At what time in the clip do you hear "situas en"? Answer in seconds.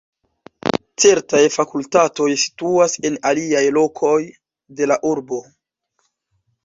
2.45-3.19